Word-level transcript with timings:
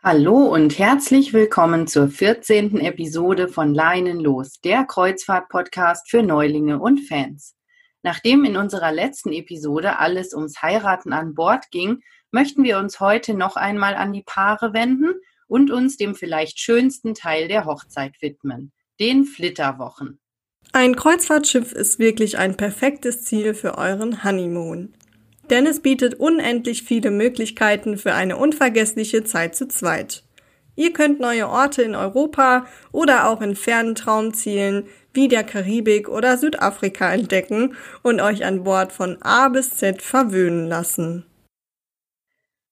Hallo 0.00 0.44
und 0.44 0.78
herzlich 0.78 1.32
willkommen 1.32 1.88
zur 1.88 2.06
14. 2.06 2.78
Episode 2.78 3.48
von 3.48 3.74
Leinen 3.74 4.20
los, 4.20 4.60
der 4.60 4.84
Kreuzfahrt-Podcast 4.84 6.08
für 6.08 6.22
Neulinge 6.22 6.78
und 6.78 7.00
Fans. 7.00 7.56
Nachdem 8.04 8.44
in 8.44 8.56
unserer 8.56 8.92
letzten 8.92 9.32
Episode 9.32 9.98
alles 9.98 10.34
ums 10.34 10.62
Heiraten 10.62 11.12
an 11.12 11.34
Bord 11.34 11.72
ging, 11.72 12.00
möchten 12.30 12.62
wir 12.62 12.78
uns 12.78 13.00
heute 13.00 13.34
noch 13.34 13.56
einmal 13.56 13.96
an 13.96 14.12
die 14.12 14.22
Paare 14.22 14.72
wenden 14.72 15.14
und 15.48 15.72
uns 15.72 15.96
dem 15.96 16.14
vielleicht 16.14 16.60
schönsten 16.60 17.14
Teil 17.14 17.48
der 17.48 17.64
Hochzeit 17.64 18.14
widmen, 18.20 18.70
den 19.00 19.24
Flitterwochen. 19.24 20.20
Ein 20.72 20.94
Kreuzfahrtschiff 20.94 21.72
ist 21.72 21.98
wirklich 21.98 22.38
ein 22.38 22.56
perfektes 22.56 23.24
Ziel 23.24 23.52
für 23.52 23.76
euren 23.76 24.22
Honeymoon. 24.22 24.94
Denn 25.50 25.66
es 25.66 25.80
bietet 25.80 26.14
unendlich 26.14 26.82
viele 26.82 27.10
Möglichkeiten 27.10 27.96
für 27.96 28.14
eine 28.14 28.36
unvergessliche 28.36 29.24
Zeit 29.24 29.56
zu 29.56 29.68
zweit. 29.68 30.24
Ihr 30.76 30.92
könnt 30.92 31.18
neue 31.18 31.48
Orte 31.48 31.82
in 31.82 31.96
Europa 31.96 32.66
oder 32.92 33.28
auch 33.28 33.40
in 33.40 33.56
fernen 33.56 33.96
Traumzielen 33.96 34.86
wie 35.12 35.26
der 35.26 35.42
Karibik 35.42 36.08
oder 36.08 36.38
Südafrika 36.38 37.12
entdecken 37.12 37.74
und 38.02 38.20
euch 38.20 38.44
an 38.44 38.62
Bord 38.62 38.92
von 38.92 39.20
A 39.20 39.48
bis 39.48 39.76
Z 39.76 40.02
verwöhnen 40.02 40.68
lassen. 40.68 41.24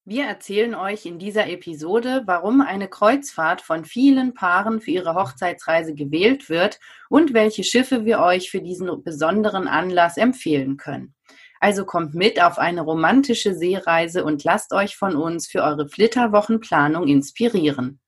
Wir 0.04 0.26
erzählen 0.26 0.76
euch 0.76 1.04
in 1.04 1.18
dieser 1.18 1.48
Episode, 1.48 2.22
warum 2.26 2.60
eine 2.60 2.86
Kreuzfahrt 2.86 3.60
von 3.60 3.84
vielen 3.84 4.34
Paaren 4.34 4.80
für 4.80 4.92
ihre 4.92 5.16
Hochzeitsreise 5.16 5.94
gewählt 5.96 6.48
wird 6.48 6.78
und 7.08 7.34
welche 7.34 7.64
Schiffe 7.64 8.04
wir 8.04 8.20
euch 8.20 8.48
für 8.52 8.60
diesen 8.60 9.02
besonderen 9.02 9.66
Anlass 9.66 10.16
empfehlen 10.16 10.76
können. 10.76 11.12
Also 11.60 11.84
kommt 11.84 12.14
mit 12.14 12.42
auf 12.42 12.58
eine 12.58 12.82
romantische 12.82 13.54
Seereise 13.54 14.24
und 14.24 14.44
lasst 14.44 14.72
euch 14.72 14.96
von 14.96 15.16
uns 15.16 15.46
für 15.46 15.62
eure 15.62 15.88
Flitterwochenplanung 15.88 17.08
inspirieren. 17.08 18.00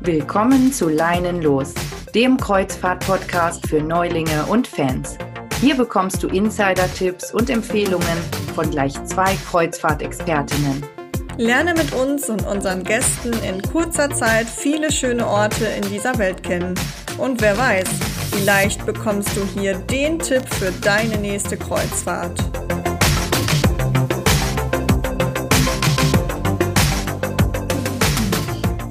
Willkommen 0.00 0.72
zu 0.72 0.88
Leinen 0.88 1.42
los 1.42 1.74
dem 2.14 2.36
Kreuzfahrt-Podcast 2.36 3.68
für 3.68 3.80
Neulinge 3.80 4.46
und 4.46 4.66
Fans. 4.66 5.16
Hier 5.60 5.76
bekommst 5.76 6.22
du 6.22 6.28
Insider-Tipps 6.28 7.32
und 7.32 7.50
Empfehlungen 7.50 8.18
von 8.54 8.68
gleich 8.70 8.94
zwei 9.04 9.36
Kreuzfahrtexpertinnen. 9.48 10.99
Lerne 11.40 11.72
mit 11.72 11.94
uns 11.94 12.28
und 12.28 12.46
unseren 12.46 12.84
Gästen 12.84 13.32
in 13.42 13.62
kurzer 13.62 14.10
Zeit 14.10 14.46
viele 14.46 14.92
schöne 14.92 15.26
Orte 15.26 15.64
in 15.64 15.88
dieser 15.88 16.18
Welt 16.18 16.42
kennen. 16.42 16.74
Und 17.16 17.40
wer 17.40 17.56
weiß, 17.56 17.88
vielleicht 18.30 18.84
bekommst 18.84 19.34
du 19.34 19.46
hier 19.58 19.78
den 19.78 20.18
Tipp 20.18 20.42
für 20.46 20.70
deine 20.70 21.16
nächste 21.16 21.56
Kreuzfahrt. 21.56 22.38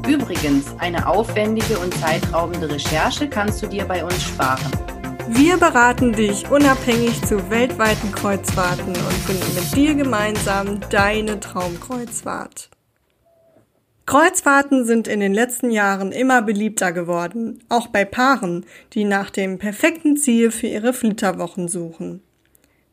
Übrigens, 0.08 0.74
eine 0.80 1.06
aufwendige 1.06 1.78
und 1.78 1.94
zeitraubende 2.00 2.68
Recherche 2.68 3.30
kannst 3.30 3.62
du 3.62 3.68
dir 3.68 3.86
bei 3.86 4.04
uns 4.04 4.24
sparen. 4.24 4.79
Wir 5.32 5.58
beraten 5.58 6.14
dich 6.14 6.50
unabhängig 6.50 7.22
zu 7.22 7.52
weltweiten 7.52 8.12
Kreuzfahrten 8.12 8.88
und 8.88 9.14
finden 9.28 9.54
mit 9.54 9.76
dir 9.76 9.94
gemeinsam 9.94 10.80
deine 10.90 11.40
Traumkreuzfahrt. 11.40 12.72
Kreuzfahrten 14.08 14.86
sind 14.86 15.08
in 15.08 15.20
den 15.20 15.36
letzten 15.36 15.70
Jahren 15.70 16.12
immer 16.12 16.42
beliebter 16.42 16.92
geworden, 16.92 17.60
auch 17.70 17.88
bei 17.88 18.06
Paaren, 18.06 18.66
die 18.94 19.04
nach 19.04 19.30
dem 19.30 19.60
perfekten 19.60 20.18
Ziel 20.18 20.50
für 20.50 20.66
ihre 20.66 20.94
Flitterwochen 20.94 21.68
suchen. 21.68 22.24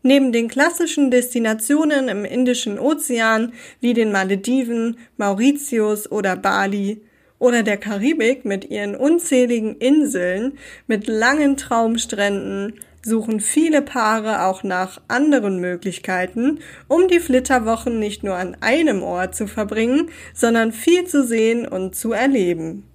Neben 0.02 0.30
den 0.30 0.48
klassischen 0.48 1.10
Destinationen 1.10 2.08
im 2.08 2.26
Indischen 2.26 2.78
Ozean 2.78 3.54
wie 3.80 3.94
den 3.94 4.12
Malediven, 4.12 4.98
Mauritius 5.16 6.12
oder 6.12 6.36
Bali 6.36 7.00
oder 7.38 7.62
der 7.62 7.76
Karibik 7.76 8.44
mit 8.44 8.70
ihren 8.70 8.96
unzähligen 8.96 9.76
Inseln 9.76 10.58
mit 10.86 11.06
langen 11.06 11.56
Traumstränden 11.56 12.80
suchen 13.02 13.40
viele 13.40 13.82
Paare 13.82 14.46
auch 14.46 14.64
nach 14.64 15.00
anderen 15.06 15.60
Möglichkeiten, 15.60 16.58
um 16.88 17.06
die 17.08 17.20
Flitterwochen 17.20 18.00
nicht 18.00 18.24
nur 18.24 18.34
an 18.34 18.56
einem 18.60 19.02
Ort 19.02 19.36
zu 19.36 19.46
verbringen, 19.46 20.10
sondern 20.34 20.72
viel 20.72 21.06
zu 21.06 21.24
sehen 21.24 21.68
und 21.68 21.94
zu 21.94 22.12
erleben. 22.12 22.90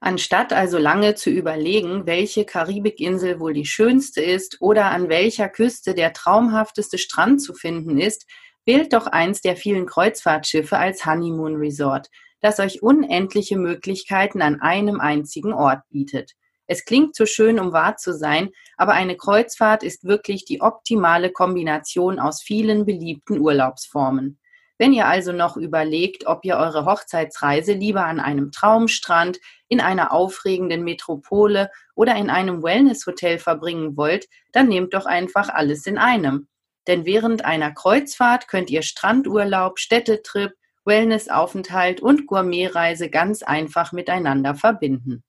Anstatt 0.00 0.52
also 0.52 0.76
lange 0.76 1.14
zu 1.14 1.30
überlegen, 1.30 2.06
welche 2.06 2.44
Karibikinsel 2.44 3.40
wohl 3.40 3.54
die 3.54 3.64
schönste 3.64 4.20
ist 4.20 4.58
oder 4.60 4.86
an 4.86 5.08
welcher 5.08 5.48
Küste 5.48 5.94
der 5.94 6.12
traumhafteste 6.12 6.98
Strand 6.98 7.40
zu 7.40 7.54
finden 7.54 7.98
ist, 7.98 8.26
wählt 8.66 8.92
doch 8.92 9.06
eins 9.06 9.40
der 9.40 9.56
vielen 9.56 9.86
Kreuzfahrtschiffe 9.86 10.76
als 10.76 11.06
Honeymoon 11.06 11.56
Resort– 11.56 12.08
das 12.40 12.58
euch 12.60 12.82
unendliche 12.82 13.58
Möglichkeiten 13.58 14.42
an 14.42 14.60
einem 14.60 15.00
einzigen 15.00 15.52
Ort 15.52 15.80
bietet. 15.90 16.32
Es 16.66 16.84
klingt 16.84 17.14
zu 17.14 17.26
schön, 17.26 17.60
um 17.60 17.72
wahr 17.72 17.96
zu 17.96 18.12
sein, 18.12 18.50
aber 18.76 18.92
eine 18.92 19.16
Kreuzfahrt 19.16 19.82
ist 19.82 20.04
wirklich 20.04 20.44
die 20.44 20.60
optimale 20.60 21.30
Kombination 21.30 22.18
aus 22.18 22.42
vielen 22.42 22.84
beliebten 22.84 23.38
Urlaubsformen. 23.38 24.38
Wenn 24.78 24.92
ihr 24.92 25.06
also 25.06 25.32
noch 25.32 25.56
überlegt, 25.56 26.26
ob 26.26 26.44
ihr 26.44 26.56
eure 26.56 26.84
Hochzeitsreise 26.84 27.72
lieber 27.72 28.04
an 28.04 28.20
einem 28.20 28.52
Traumstrand, 28.52 29.38
in 29.68 29.80
einer 29.80 30.12
aufregenden 30.12 30.84
Metropole 30.84 31.70
oder 31.94 32.14
in 32.16 32.30
einem 32.30 32.62
Wellnesshotel 32.62 33.38
verbringen 33.38 33.96
wollt, 33.96 34.26
dann 34.52 34.68
nehmt 34.68 34.92
doch 34.92 35.06
einfach 35.06 35.48
alles 35.48 35.86
in 35.86 35.98
einem. 35.98 36.48
Denn 36.86 37.04
während 37.04 37.44
einer 37.44 37.72
Kreuzfahrt 37.72 38.48
könnt 38.48 38.70
ihr 38.70 38.82
Strandurlaub, 38.82 39.78
Städtetrip, 39.78 40.52
Wellnessaufenthalt 40.86 42.00
und 42.00 42.26
Gourmetreise 42.26 43.10
ganz 43.10 43.42
einfach 43.42 43.92
miteinander 43.92 44.54
verbinden. 44.54 45.22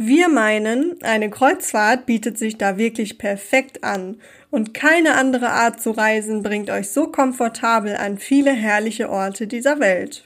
Wir 0.00 0.28
meinen, 0.28 1.02
eine 1.02 1.28
Kreuzfahrt 1.28 2.06
bietet 2.06 2.38
sich 2.38 2.56
da 2.56 2.76
wirklich 2.78 3.18
perfekt 3.18 3.82
an 3.82 4.20
und 4.48 4.72
keine 4.72 5.16
andere 5.16 5.48
Art 5.48 5.80
zu 5.80 5.90
reisen 5.90 6.44
bringt 6.44 6.70
euch 6.70 6.90
so 6.90 7.08
komfortabel 7.08 7.96
an 7.96 8.18
viele 8.18 8.52
herrliche 8.52 9.10
Orte 9.10 9.48
dieser 9.48 9.80
Welt. 9.80 10.22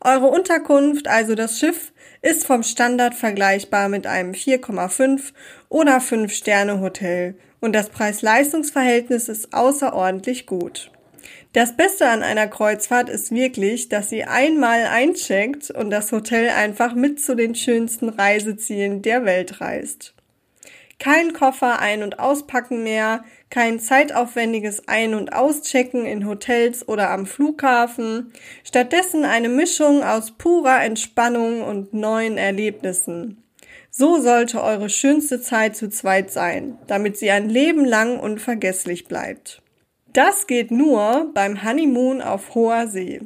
Eure 0.00 0.26
Unterkunft, 0.26 1.06
also 1.06 1.36
das 1.36 1.60
Schiff, 1.60 1.92
ist 2.22 2.44
vom 2.44 2.64
Standard 2.64 3.14
vergleichbar 3.14 3.88
mit 3.88 4.08
einem 4.08 4.32
4,5 4.32 5.32
oder 5.68 6.00
5 6.00 6.32
Sterne 6.32 6.80
Hotel 6.80 7.36
und 7.60 7.72
das 7.72 7.88
Preis-Leistungs-Verhältnis 7.90 9.28
ist 9.28 9.54
außerordentlich 9.54 10.46
gut. 10.46 10.90
Das 11.52 11.76
Beste 11.76 12.08
an 12.08 12.22
einer 12.22 12.46
Kreuzfahrt 12.46 13.10
ist 13.10 13.30
wirklich, 13.30 13.88
dass 13.88 14.08
sie 14.08 14.24
einmal 14.24 14.86
eincheckt 14.86 15.70
und 15.70 15.90
das 15.90 16.10
Hotel 16.12 16.48
einfach 16.48 16.94
mit 16.94 17.20
zu 17.20 17.36
den 17.36 17.54
schönsten 17.54 18.08
Reisezielen 18.08 19.02
der 19.02 19.24
Welt 19.24 19.60
reist. 19.60 20.14
Kein 20.98 21.32
Koffer 21.32 21.80
ein- 21.80 22.04
und 22.04 22.20
auspacken 22.20 22.84
mehr, 22.84 23.24
kein 23.50 23.80
zeitaufwendiges 23.80 24.86
Ein- 24.86 25.14
und 25.14 25.32
Auschecken 25.32 26.06
in 26.06 26.26
Hotels 26.26 26.86
oder 26.86 27.10
am 27.10 27.26
Flughafen, 27.26 28.32
stattdessen 28.62 29.24
eine 29.24 29.48
Mischung 29.48 30.04
aus 30.04 30.30
purer 30.30 30.82
Entspannung 30.84 31.62
und 31.62 31.92
neuen 31.92 32.38
Erlebnissen. 32.38 33.42
So 33.90 34.20
sollte 34.20 34.62
eure 34.62 34.88
schönste 34.88 35.40
Zeit 35.40 35.76
zu 35.76 35.90
zweit 35.90 36.30
sein, 36.30 36.78
damit 36.86 37.18
sie 37.18 37.30
ein 37.30 37.48
Leben 37.48 37.84
lang 37.84 38.18
unvergesslich 38.18 39.06
bleibt. 39.06 39.61
Das 40.12 40.46
geht 40.46 40.70
nur 40.70 41.30
beim 41.32 41.64
Honeymoon 41.64 42.20
auf 42.20 42.54
hoher 42.54 42.86
See. 42.86 43.20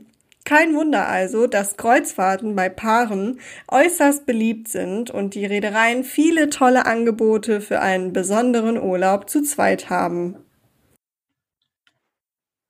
Kein 0.44 0.76
Wunder 0.76 1.08
also, 1.08 1.48
dass 1.48 1.76
Kreuzfahrten 1.76 2.54
bei 2.54 2.68
Paaren 2.68 3.40
äußerst 3.66 4.24
beliebt 4.24 4.68
sind 4.68 5.10
und 5.10 5.34
die 5.34 5.44
Reedereien 5.44 6.04
viele 6.04 6.48
tolle 6.48 6.86
Angebote 6.86 7.60
für 7.60 7.80
einen 7.80 8.12
besonderen 8.12 8.80
Urlaub 8.80 9.28
zu 9.28 9.42
zweit 9.42 9.90
haben. 9.90 10.36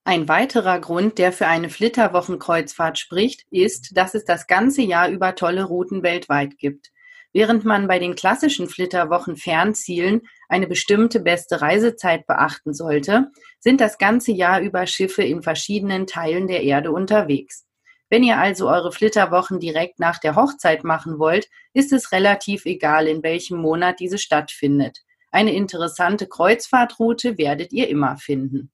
Ein 0.04 0.28
weiterer 0.28 0.80
Grund, 0.80 1.18
der 1.18 1.32
für 1.32 1.48
eine 1.48 1.68
Flitterwochenkreuzfahrt 1.68 2.98
spricht, 2.98 3.44
ist, 3.50 3.98
dass 3.98 4.14
es 4.14 4.24
das 4.24 4.46
ganze 4.46 4.80
Jahr 4.80 5.10
über 5.10 5.34
tolle 5.34 5.64
Routen 5.64 6.02
weltweit 6.02 6.56
gibt. 6.56 6.90
Während 7.36 7.66
man 7.66 7.86
bei 7.86 7.98
den 7.98 8.14
klassischen 8.14 8.66
Flitterwochen 8.66 9.36
Fernzielen 9.36 10.22
eine 10.48 10.66
bestimmte 10.66 11.20
beste 11.20 11.60
Reisezeit 11.60 12.26
beachten 12.26 12.72
sollte, 12.72 13.30
sind 13.60 13.82
das 13.82 13.98
ganze 13.98 14.32
Jahr 14.32 14.62
über 14.62 14.86
Schiffe 14.86 15.22
in 15.22 15.42
verschiedenen 15.42 16.06
Teilen 16.06 16.46
der 16.46 16.62
Erde 16.62 16.92
unterwegs. 16.92 17.66
Wenn 18.08 18.24
ihr 18.24 18.38
also 18.38 18.70
eure 18.70 18.90
Flitterwochen 18.90 19.60
direkt 19.60 20.00
nach 20.00 20.18
der 20.18 20.34
Hochzeit 20.34 20.82
machen 20.82 21.18
wollt, 21.18 21.50
ist 21.74 21.92
es 21.92 22.10
relativ 22.10 22.64
egal, 22.64 23.06
in 23.06 23.22
welchem 23.22 23.58
Monat 23.58 24.00
diese 24.00 24.16
stattfindet. 24.16 25.00
Eine 25.30 25.52
interessante 25.52 26.28
Kreuzfahrtroute 26.28 27.36
werdet 27.36 27.70
ihr 27.70 27.88
immer 27.88 28.16
finden. 28.16 28.70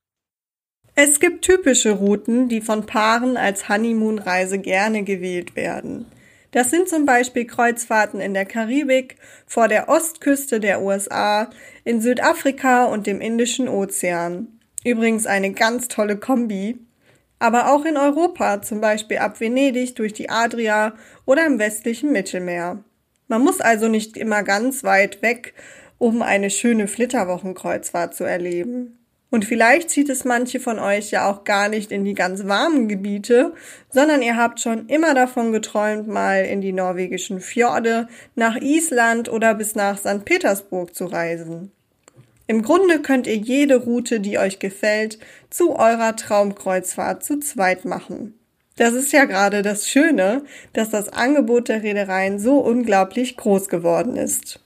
Es 0.94 1.18
gibt 1.18 1.44
typische 1.44 1.90
Routen, 1.90 2.48
die 2.48 2.60
von 2.60 2.86
Paaren 2.86 3.36
als 3.36 3.68
Honeymoon-Reise 3.68 4.60
gerne 4.60 5.02
gewählt 5.02 5.56
werden. 5.56 6.06
Das 6.52 6.70
sind 6.70 6.88
zum 6.88 7.06
Beispiel 7.06 7.46
Kreuzfahrten 7.46 8.20
in 8.20 8.34
der 8.34 8.44
Karibik, 8.44 9.16
vor 9.46 9.69
der 9.69 9.88
Ostküste 9.88 10.60
der 10.60 10.82
USA, 10.82 11.49
in 11.84 12.00
Südafrika 12.00 12.84
und 12.84 13.06
dem 13.06 13.20
Indischen 13.20 13.69
Ozean. 13.69 14.60
Übrigens 14.84 15.26
eine 15.26 15.52
ganz 15.52 15.88
tolle 15.88 16.16
Kombi. 16.16 16.78
Aber 17.38 17.72
auch 17.72 17.84
in 17.84 17.96
Europa, 17.96 18.62
zum 18.62 18.81
Beispiel 18.81 19.19
ab 19.19 19.40
Venedig 19.40 19.96
durch 19.96 20.12
die 20.12 20.31
Adria 20.31 20.94
oder 21.25 21.44
im 21.46 21.58
westlichen 21.58 22.12
Mittelmeer. 22.12 22.84
Man 23.26 23.43
muss 23.43 23.60
also 23.60 23.88
nicht 23.88 24.16
immer 24.16 24.43
ganz 24.43 24.84
weit 24.84 25.22
weg, 25.22 25.55
um 25.98 26.22
eine 26.22 26.50
schöne 26.50 26.87
Flitterwochenkreuzfahrt 26.87 28.14
zu 28.14 28.25
erleben. 28.25 29.01
Und 29.32 29.46
vielleicht 29.46 29.88
zieht 29.88 30.11
es 30.11 30.26
manche 30.26 30.61
von 30.61 30.79
euch 30.79 31.11
ja 31.11 31.26
auch 31.26 31.44
gar 31.44 31.70
nicht 31.70 31.90
in 31.90 32.05
die 32.05 32.12
ganz 32.12 32.46
warmen 32.46 32.87
Gebiete, 32.87 33.55
sondern 33.88 34.20
ihr 34.20 34.37
habt 34.37 34.61
schon 34.61 34.88
immer 34.88 35.14
davon 35.14 35.52
geträumt, 35.52 36.06
mal 36.06 36.44
in 36.44 36.61
die 36.61 36.75
norwegischen 36.75 37.40
Fjorde, 37.40 38.08
nach 38.34 38.56
Island 38.56 39.32
oder 39.32 39.55
bis 39.55 39.75
nach 39.75 39.96
St. 39.96 40.26
Petersburg 40.26 40.94
zu 40.94 41.06
reisen. 41.06 41.73
Im 42.46 42.61
Grunde 42.61 43.00
könnt 43.00 43.26
ihr 43.26 43.37
jede 43.37 43.76
Route, 43.76 44.20
die 44.20 44.38
euch 44.38 44.58
gefällt, 44.58 45.19
zu 45.49 45.76
eurer 45.76 46.14
Traumkreuzfahrt 46.14 47.25
zu 47.25 47.40
zweit 47.40 47.87
machen. 47.87 48.34
Das 48.76 48.93
ist 48.93 49.14
ja 49.14 49.25
gerade 49.25 49.62
das 49.62 49.88
Schöne, 49.88 50.44
dass 50.75 50.90
das 50.90 51.08
Angebot 51.08 51.70
der 51.70 51.82
Reedereien 51.82 52.38
so 52.38 52.58
unglaublich 52.58 53.38
groß 53.38 53.70
geworden 53.70 54.17
ist. 54.17 54.61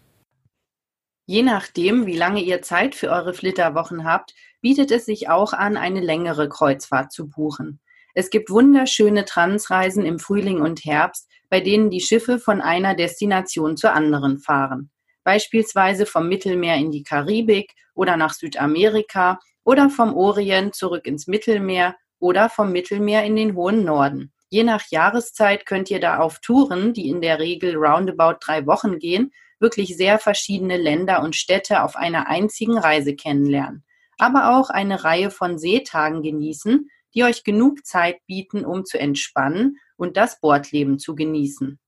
Je 1.28 1.42
nachdem, 1.42 2.06
wie 2.06 2.16
lange 2.16 2.40
ihr 2.40 2.62
Zeit 2.62 2.94
für 2.94 3.10
eure 3.10 3.34
Flitterwochen 3.34 4.04
habt, 4.04 4.34
bietet 4.66 4.90
es 4.90 5.04
sich 5.06 5.28
auch 5.28 5.52
an, 5.52 5.76
eine 5.76 6.00
längere 6.00 6.48
Kreuzfahrt 6.48 7.12
zu 7.12 7.28
buchen. 7.28 7.78
Es 8.14 8.30
gibt 8.30 8.50
wunderschöne 8.50 9.24
Transreisen 9.24 10.04
im 10.04 10.18
Frühling 10.18 10.60
und 10.60 10.84
Herbst, 10.84 11.28
bei 11.48 11.60
denen 11.60 11.88
die 11.88 12.00
Schiffe 12.00 12.40
von 12.40 12.60
einer 12.60 12.96
Destination 12.96 13.76
zur 13.76 13.92
anderen 13.92 14.40
fahren. 14.40 14.90
Beispielsweise 15.22 16.04
vom 16.04 16.28
Mittelmeer 16.28 16.74
in 16.78 16.90
die 16.90 17.04
Karibik 17.04 17.74
oder 17.94 18.16
nach 18.16 18.34
Südamerika 18.34 19.38
oder 19.62 19.88
vom 19.88 20.16
Orient 20.16 20.74
zurück 20.74 21.06
ins 21.06 21.28
Mittelmeer 21.28 21.94
oder 22.18 22.50
vom 22.50 22.72
Mittelmeer 22.72 23.22
in 23.22 23.36
den 23.36 23.54
hohen 23.54 23.84
Norden. 23.84 24.32
Je 24.48 24.64
nach 24.64 24.82
Jahreszeit 24.90 25.64
könnt 25.64 25.92
ihr 25.92 26.00
da 26.00 26.18
auf 26.18 26.40
Touren, 26.40 26.92
die 26.92 27.08
in 27.08 27.20
der 27.20 27.38
Regel 27.38 27.76
roundabout 27.76 28.38
drei 28.40 28.66
Wochen 28.66 28.98
gehen, 28.98 29.30
wirklich 29.60 29.96
sehr 29.96 30.18
verschiedene 30.18 30.76
Länder 30.76 31.22
und 31.22 31.36
Städte 31.36 31.84
auf 31.84 31.94
einer 31.94 32.26
einzigen 32.26 32.76
Reise 32.76 33.14
kennenlernen, 33.14 33.84
aber 34.18 34.56
auch 34.56 34.70
eine 34.70 35.04
Reihe 35.04 35.30
von 35.30 35.58
Seetagen 35.58 36.22
genießen, 36.22 36.88
die 37.14 37.24
euch 37.24 37.44
genug 37.44 37.86
Zeit 37.86 38.18
bieten, 38.26 38.64
um 38.64 38.84
zu 38.84 38.98
entspannen 38.98 39.78
und 39.96 40.16
das 40.16 40.40
Bordleben 40.40 40.98
zu 40.98 41.14
genießen. 41.14 41.78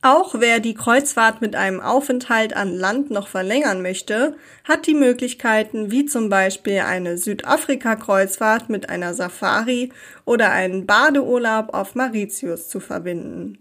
Auch 0.00 0.36
wer 0.38 0.60
die 0.60 0.74
Kreuzfahrt 0.74 1.40
mit 1.40 1.56
einem 1.56 1.80
Aufenthalt 1.80 2.54
an 2.54 2.72
Land 2.72 3.10
noch 3.10 3.26
verlängern 3.26 3.82
möchte, 3.82 4.36
hat 4.62 4.86
die 4.86 4.94
Möglichkeiten 4.94 5.90
wie 5.90 6.04
zum 6.04 6.28
Beispiel 6.28 6.80
eine 6.80 7.18
Südafrika-Kreuzfahrt 7.18 8.68
mit 8.68 8.88
einer 8.88 9.14
Safari 9.14 9.92
oder 10.24 10.52
einen 10.52 10.86
Badeurlaub 10.86 11.74
auf 11.74 11.96
Mauritius 11.96 12.68
zu 12.68 12.78
verbinden 12.78 13.58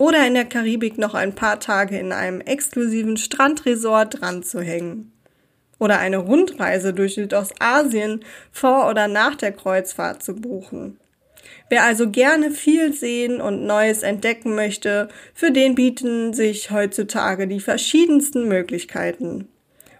oder 0.00 0.26
in 0.26 0.32
der 0.32 0.46
Karibik 0.46 0.96
noch 0.96 1.12
ein 1.12 1.34
paar 1.34 1.60
Tage 1.60 1.98
in 1.98 2.12
einem 2.12 2.40
exklusiven 2.40 3.18
Strandresort 3.18 4.22
dran. 4.22 4.42
Oder 5.80 5.98
eine 5.98 6.18
Rundreise 6.18 6.94
durch 6.94 7.14
Südostasien 7.14 8.24
vor 8.52 8.88
oder 8.88 9.08
nach 9.08 9.34
der 9.34 9.50
Kreuzfahrt 9.50 10.22
zu 10.22 10.36
buchen. 10.36 11.00
Wer 11.68 11.84
also 11.84 12.10
gerne 12.10 12.52
viel 12.52 12.92
sehen 12.92 13.40
und 13.40 13.64
Neues 13.64 14.02
entdecken 14.02 14.54
möchte, 14.54 15.08
für 15.34 15.50
den 15.50 15.74
bieten 15.74 16.32
sich 16.32 16.70
heutzutage 16.70 17.48
die 17.48 17.60
verschiedensten 17.60 18.46
Möglichkeiten. 18.46 19.48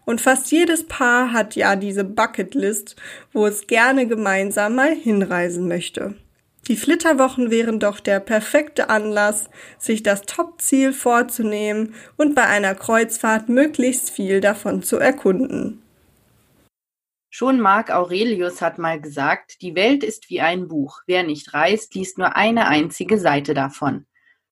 Und 0.04 0.20
fast 0.20 0.50
jedes 0.50 0.86
Paar 0.86 1.32
hat 1.32 1.54
ja 1.56 1.76
diese 1.76 2.04
Bucketlist, 2.04 2.96
wo 3.32 3.46
es 3.46 3.66
gerne 3.66 4.06
gemeinsam 4.06 4.74
mal 4.74 4.94
hinreisen 4.94 5.68
möchte. 5.68 6.14
Die 6.68 6.76
Flitterwochen 6.76 7.50
wären 7.50 7.80
doch 7.80 8.00
der 8.00 8.20
perfekte 8.20 8.90
Anlass, 8.90 9.50
sich 9.78 10.02
das 10.02 10.22
Top-Ziel 10.22 10.92
vorzunehmen 10.92 11.94
und 12.16 12.34
bei 12.34 12.46
einer 12.46 12.74
Kreuzfahrt 12.74 13.48
möglichst 13.48 14.10
viel 14.10 14.40
davon 14.40 14.82
zu 14.82 14.96
erkunden. 14.96 15.82
Schon 17.32 17.60
Marc 17.60 17.90
Aurelius 17.90 18.60
hat 18.60 18.78
mal 18.78 19.00
gesagt, 19.00 19.62
die 19.62 19.74
Welt 19.74 20.02
ist 20.02 20.30
wie 20.30 20.40
ein 20.40 20.68
Buch. 20.68 21.00
Wer 21.06 21.22
nicht 21.22 21.54
reist, 21.54 21.94
liest 21.94 22.18
nur 22.18 22.36
eine 22.36 22.66
einzige 22.66 23.18
Seite 23.18 23.54
davon. 23.54 24.06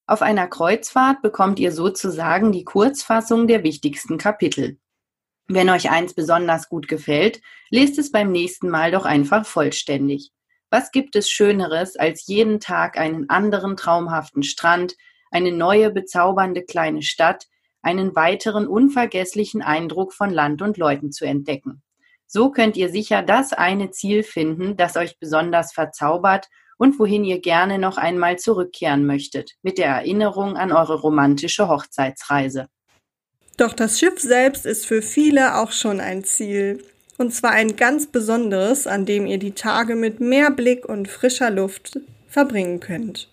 Auf 0.07 0.23
einer 0.23 0.47
Kreuzfahrt 0.47 1.21
bekommt 1.21 1.59
ihr 1.59 1.73
sozusagen 1.73 2.51
die 2.53 2.65
Kurzfassung 2.65 3.47
der 3.47 3.63
wichtigsten 3.65 4.17
Kapitel. 4.17 4.79
Wenn 5.49 5.69
euch 5.71 5.91
eins 5.91 6.15
besonders 6.15 6.69
gut 6.69 6.89
gefällt, 6.89 7.43
lest 7.69 7.99
es 7.99 8.13
beim 8.13 8.31
nächsten 8.31 8.71
Mal 8.71 8.93
doch 8.93 9.05
einfach 9.05 9.45
vollständig. 9.45 10.31
Was 10.71 10.91
gibt 10.91 11.17
es 11.17 11.31
Schöneres, 11.31 11.97
als 11.97 12.27
jeden 12.27 12.61
Tag 12.61 12.99
einen 12.99 13.31
anderen 13.31 13.77
traumhaften 13.77 14.43
Strand, 14.43 14.97
eine 15.31 15.53
neue 15.53 15.91
bezaubernde 15.91 16.63
kleine 16.63 17.03
Stadt, 17.03 17.47
einen 17.81 18.15
weiteren 18.15 18.67
unvergesslichen 18.67 19.63
Eindruck 19.63 20.13
von 20.13 20.31
Land 20.31 20.61
und 20.61 20.77
Leuten 20.77 21.11
zu 21.11 21.25
entdecken? 21.25 21.83
So 22.27 22.51
könnt 22.51 22.77
ihr 22.77 22.91
sicher 22.91 23.23
das 23.23 23.55
eine 23.55 23.91
Ziel 23.91 24.23
finden, 24.23 24.77
das 24.77 24.97
euch 24.97 25.19
besonders 25.19 25.73
verzaubert 25.73 26.49
und 26.77 26.99
wohin 26.99 27.25
ihr 27.25 27.41
gerne 27.41 27.79
noch 27.79 27.97
einmal 27.97 28.39
zurückkehren 28.39 29.07
möchtet, 29.07 29.55
mit 29.63 29.79
der 29.79 29.87
Erinnerung 29.87 30.59
an 30.59 30.71
eure 30.71 31.01
romantische 31.01 31.69
Hochzeitsreise. 31.69 32.69
Doch 33.57 33.73
das 33.73 33.99
Schiff 33.99 34.21
selbst 34.21 34.67
ist 34.67 34.85
für 34.85 35.01
viele 35.01 35.57
auch 35.57 35.73
schon 35.73 35.99
ein 35.99 36.25
Ziel. 36.25 36.85
Und 37.19 37.35
zwar 37.35 37.51
ein 37.51 37.77
ganz 37.77 38.07
besonderes, 38.07 38.87
an 38.87 39.05
dem 39.05 39.27
ihr 39.27 39.39
die 39.39 39.53
Tage 39.53 39.97
mit 39.97 40.21
mehr 40.21 40.51
Blick 40.51 40.89
und 40.89 41.09
frischer 41.09 41.51
Luft 41.51 42.01
verbringen 42.29 42.81
könnt. 42.81 43.29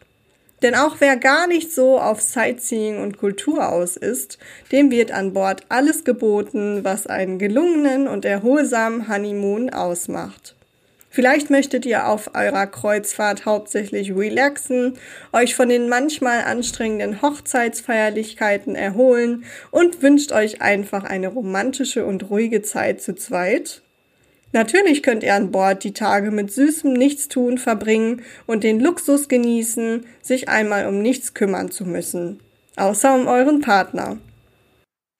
Denn 0.61 0.73
auch 0.73 0.95
wer 0.99 1.17
gar 1.17 1.47
nicht 1.47 1.71
so 1.71 1.99
auf 1.99 2.21
Sightseeing 2.21 3.01
und 3.01 3.17
Kultur 3.17 3.69
aus 3.69 3.97
ist, 3.97 4.39
dem 4.71 4.89
wird 4.89 5.11
an 5.11 5.33
Bord 5.33 5.63
alles 5.69 6.03
geboten, 6.03 6.83
was 6.83 7.05
einen 7.05 7.37
gelungenen 7.37 8.07
und 8.07 8.25
erholsamen 8.25 9.07
Honeymoon 9.07 9.69
ausmacht. 9.69 10.54
Vielleicht 11.15 11.49
möchtet 11.49 11.85
ihr 11.85 12.09
auf 12.09 12.31
eurer 12.35 12.67
Kreuzfahrt 12.67 13.45
hauptsächlich 13.45 14.13
relaxen, 14.13 14.97
euch 15.31 15.55
von 15.55 15.69
den 15.69 15.87
manchmal 15.87 16.41
anstrengenden 16.41 17.21
Hochzeitsfeierlichkeiten 17.21 18.75
erholen 18.75 19.45
und 19.71 20.01
wünscht 20.01 20.33
euch 20.33 20.61
einfach 20.61 21.05
eine 21.05 21.29
romantische 21.29 22.05
und 22.05 22.29
ruhige 22.29 22.63
Zeit 22.63 23.01
zu 23.01 23.15
zweit. 23.15 23.81
Natürlich 24.51 25.03
könnt 25.03 25.23
ihr 25.23 25.35
an 25.35 25.51
Bord 25.51 25.85
die 25.85 25.93
Tage 25.93 26.31
mit 26.31 26.51
süßem 26.51 26.91
Nichtstun 26.91 27.59
verbringen 27.59 28.21
und 28.45 28.65
den 28.65 28.81
Luxus 28.81 29.29
genießen, 29.29 30.05
sich 30.21 30.49
einmal 30.49 30.85
um 30.85 31.01
nichts 31.01 31.33
kümmern 31.33 31.71
zu 31.71 31.85
müssen. 31.85 32.41
Außer 32.75 33.15
um 33.15 33.27
euren 33.27 33.61
Partner. 33.61 34.17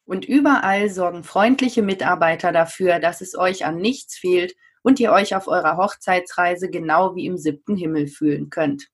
Und 0.05 0.25
überall 0.25 0.89
sorgen 0.89 1.23
freundliche 1.23 1.81
Mitarbeiter 1.81 2.51
dafür, 2.51 2.99
dass 2.99 3.21
es 3.21 3.37
euch 3.37 3.63
an 3.65 3.77
nichts 3.77 4.17
fehlt 4.17 4.55
und 4.85 4.99
ihr 4.99 5.11
euch 5.11 5.35
auf 5.35 5.47
eurer 5.47 5.77
Hochzeitsreise 5.77 6.69
genau 6.69 7.15
wie 7.15 7.25
im 7.25 7.37
siebten 7.39 7.75
Himmel 7.75 8.05
fühlen 8.07 8.51
könnt. 8.51 8.87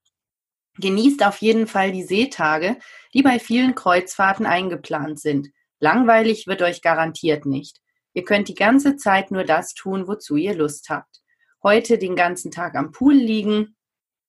Genießt 0.80 1.22
auf 1.26 1.40
jeden 1.40 1.68
Fall 1.68 1.92
die 1.92 2.04
Seetage, 2.04 2.78
die 3.14 3.22
bei 3.22 3.40
vielen 3.40 3.76
Kreuzfahrten 3.76 4.46
eingeplant 4.46 5.20
sind. 5.20 5.50
Langweilig 5.82 6.48
wird 6.48 6.62
euch 6.62 6.82
garantiert 6.82 7.46
nicht. 7.46 7.82
Ihr 8.14 8.24
könnt 8.24 8.48
die 8.48 8.56
ganze 8.56 8.96
Zeit 8.96 9.32
nur 9.32 9.44
das 9.44 9.74
tun, 9.74 10.08
wozu 10.08 10.38
ihr 10.38 10.56
Lust 10.56 10.90
habt. 10.90 11.22
Heute 11.62 11.98
den 11.98 12.16
ganzen 12.16 12.52
Tag 12.52 12.76
am 12.76 12.94
Pool 12.94 13.16
liegen, 13.16 13.76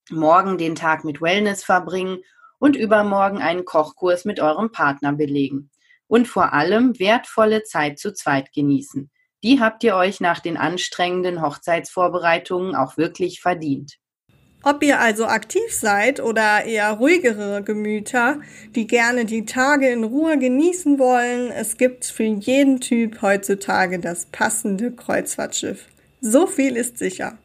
morgen 0.09 0.57
den 0.57 0.75
Tag 0.75 1.05
mit 1.05 1.21
Wellness 1.21 1.63
verbringen 1.63 2.17
und 2.59 2.75
übermorgen 2.75 3.37
einen 3.37 3.63
Kochkurs 3.63 4.25
mit 4.25 4.41
eurem 4.41 4.73
Partner 4.73 5.13
belegen. 5.13 5.71
Und 6.07 6.27
vor 6.27 6.51
allem 6.51 6.99
wertvolle 6.99 7.63
Zeit 7.63 7.99
zu 7.99 8.13
zweit 8.13 8.51
genießen. 8.51 9.09
Die 9.43 9.59
habt 9.59 9.83
ihr 9.83 9.95
euch 9.95 10.21
nach 10.21 10.39
den 10.39 10.55
anstrengenden 10.55 11.41
Hochzeitsvorbereitungen 11.41 12.75
auch 12.75 12.97
wirklich 12.97 13.41
verdient. 13.41 13.97
Ob 14.65 14.81
ihr 14.81 15.01
also 15.01 15.25
aktiv 15.25 15.73
seid 15.73 16.21
oder 16.21 16.63
eher 16.63 16.91
ruhigere 16.91 17.61
Gemüter, 17.61 18.39
die 18.73 18.87
gerne 18.87 19.25
die 19.25 19.45
Tage 19.45 19.89
in 19.89 20.05
Ruhe 20.05 20.39
genießen 20.39 20.97
wollen, 20.97 21.51
es 21.51 21.75
gibt 21.75 22.05
für 22.05 22.23
jeden 22.23 22.79
Typ 22.79 23.21
heutzutage 23.21 23.99
das 23.99 24.27
passende 24.27 24.93
Kreuzfahrtschiff. 24.93 25.87
So 26.21 26.47
viel 26.47 26.77
ist 26.77 26.97
sicher. 26.97 27.37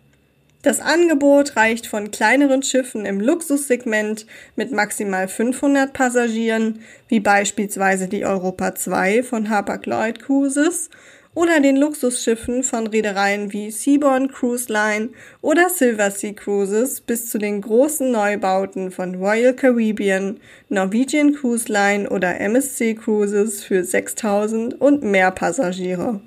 Das 0.63 0.79
Angebot 0.79 1.57
reicht 1.57 1.89
von 1.89 2.13
kleineren 2.13 2.63
Schiffen 2.63 3.05
im 3.05 3.21
Luxussegment 3.21 4.27
mit 4.55 4.71
maximal 4.71 5.27
500 5.27 5.93
Passagieren, 5.93 6.83
wie 7.09 7.21
beispielsweise 7.21 8.07
die 8.07 8.25
Europa 8.25 8.77
2 8.77 9.25
von 9.25 9.51
Hapag-Lloyd 9.51 10.21
Cruises, 10.21 10.91
oder 11.39 11.61
den 11.61 11.77
Luxusschiffen 11.77 12.65
von 12.65 12.89
Reedereien 12.89 13.53
wie 13.53 13.71
Seabourn 13.71 14.27
Cruise 14.27 14.73
Line 14.73 15.11
oder 15.41 15.69
Silver 15.69 16.11
Sea 16.11 16.33
Cruises 16.33 17.01
bis 17.01 17.31
zu 17.31 17.39
den 17.39 17.61
großen 17.61 18.11
Neubauten 18.11 18.91
von 18.91 19.15
Royal 19.15 19.55
Caribbean, 19.55 20.41
Norwegian 20.69 21.33
Cruise 21.33 21.73
Line 21.73 22.11
oder 22.11 22.41
MSC 22.41 22.97
Cruises 22.97 23.63
für 23.63 23.85
6000 23.85 24.81
und 24.81 25.05
mehr 25.05 25.31
Passagiere. 25.31 26.21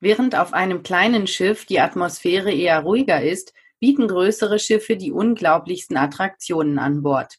Während 0.00 0.34
auf 0.34 0.52
einem 0.52 0.82
kleinen 0.82 1.28
Schiff 1.28 1.64
die 1.64 1.78
Atmosphäre 1.78 2.52
eher 2.52 2.80
ruhiger 2.80 3.22
ist, 3.22 3.54
bieten 3.78 4.08
größere 4.08 4.58
Schiffe 4.58 4.96
die 4.96 5.12
unglaublichsten 5.12 5.96
Attraktionen 5.96 6.80
an 6.80 7.04
Bord. 7.04 7.36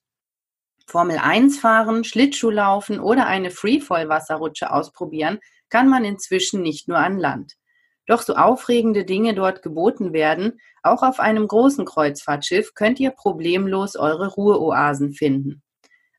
Formel 0.87 1.17
1 1.17 1.59
fahren, 1.59 2.05
Schlittschuh 2.05 2.51
laufen 2.51 3.01
oder 3.01 3.27
eine 3.27 3.51
Freefall-Wasserrutsche 3.51 4.71
ausprobieren 4.71 5.39
kann 5.73 5.89
man 5.89 6.05
inzwischen 6.05 6.61
nicht 6.61 6.87
nur 6.87 6.99
an 6.99 7.17
Land. 7.17 7.53
Doch 8.05 8.21
so 8.21 8.35
aufregende 8.35 9.05
Dinge 9.05 9.33
dort 9.33 9.63
geboten 9.63 10.13
werden, 10.13 10.59
auch 10.83 11.01
auf 11.01 11.19
einem 11.19 11.47
großen 11.47 11.83
Kreuzfahrtschiff 11.83 12.75
könnt 12.75 12.99
ihr 12.99 13.09
problemlos 13.09 13.95
eure 13.95 14.27
Ruheoasen 14.27 15.13
finden. 15.13 15.63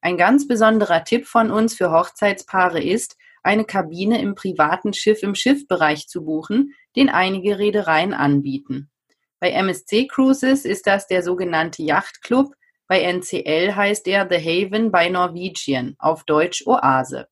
Ein 0.00 0.16
ganz 0.16 0.49
besonderer 0.49 1.04
Tipp 1.04 1.28
von 1.28 1.52
uns 1.52 1.76
für 1.76 1.92
Hochzeitspaare 1.92 2.82
ist, 2.82 3.16
eine 3.44 3.64
Kabine 3.64 4.20
im 4.20 4.34
privaten 4.34 4.92
Schiff 4.92 5.23
im 5.23 5.37
Schiffbereich 5.37 6.08
zu 6.08 6.25
buchen, 6.25 6.75
den 6.96 7.08
einige 7.08 7.61
Reedereien 7.61 8.12
anbieten. 8.12 8.90
Bei 9.38 9.52
MSC 9.52 10.08
Cruises 10.08 10.64
ist 10.64 10.88
das 10.88 11.06
der 11.06 11.23
sogenannte 11.23 11.84
Yachtclub, 11.84 12.54
bei 12.88 13.02
NCL 13.02 13.76
heißt 13.76 14.08
er 14.08 14.26
The 14.28 14.38
Haven 14.38 14.90
bei 14.90 15.11
Norwegian, 15.11 15.94
auf 16.00 16.25
Deutsch 16.25 16.66
Oase. 16.66 17.28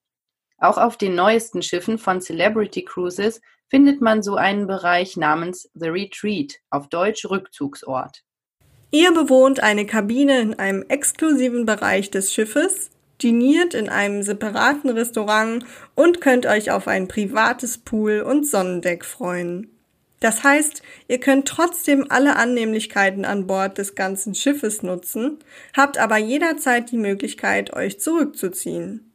Auch 0.62 0.78
auf 0.78 0.97
den 0.97 1.16
neuesten 1.16 1.61
Schiffen 1.61 1.99
von 1.99 2.21
Celebrity 2.21 2.85
Cruises 2.85 3.40
findet 3.69 4.00
man 4.00 4.23
so 4.23 4.37
einen 4.37 4.69
Bereich 4.69 5.16
namens 5.16 5.69
The 5.75 5.88
Retreat, 5.88 6.54
auf 6.71 6.88
Deutsch 6.88 7.28
Rückzugsort. 7.28 8.23
Ihr 8.92 9.12
bewohnt 9.12 9.59
eine 9.61 9.87
Kabine 9.87 10.40
in 10.40 10.54
einem 10.54 10.85
exklusiven 10.88 11.66
Bereich 11.66 12.12
des 12.12 12.33
Schiffes, 12.33 12.90
diniert 13.21 13.75
in 13.75 13.88
einem 13.88 14.23
separaten 14.23 14.90
Restaurant 14.90 15.64
und 15.97 16.21
könnt 16.21 16.47
euch 16.47 16.71
auf 16.71 16.87
ein 16.87 17.09
privates 17.09 17.78
Pool 17.78 18.21
und 18.21 18.47
Sonnendeck 18.47 19.04
freuen. 19.04 19.69
Das 20.21 20.45
heißt, 20.45 20.83
ihr 21.09 21.19
könnt 21.19 21.49
trotzdem 21.49 22.07
alle 22.09 22.37
Annehmlichkeiten 22.37 23.25
an 23.25 23.49
Bord 23.49 23.78
des 23.78 23.97
ganzen 23.97 24.37
Schiffes 24.37 24.85
nutzen, 24.85 25.40
habt 25.76 25.99
aber 25.99 26.19
jederzeit 26.19 26.92
die 26.92 26.99
Möglichkeit, 26.99 27.73
euch 27.73 27.99
zurückzuziehen. 27.99 29.12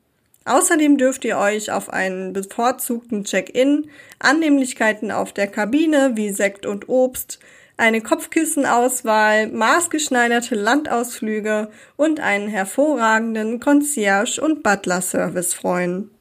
Außerdem 0.47 0.97
dürft 0.97 1.25
ihr 1.25 1.37
euch 1.37 1.71
auf 1.71 1.89
einen 1.89 2.31
bevorzugten 2.31 3.25
Check-in, 3.25 3.89
Annehmlichkeiten 4.17 5.11
auf 5.11 5.33
der 5.33 5.47
Kabine 5.47 6.11
wie 6.15 6.29
Sekt 6.31 6.65
und 6.65 6.87
Obst, 6.87 7.39
eine 7.75 7.99
Kopfkissenauswahl, 7.99 9.47
maßgeschneiderte 9.47 10.55
Landausflüge 10.55 11.69
und 11.97 12.21
einen 12.21 12.47
hervorragenden 12.47 13.59
Concierge- 13.59 14.39
und 14.39 14.63
Butler-Service 14.63 15.53
freuen. 15.53 16.11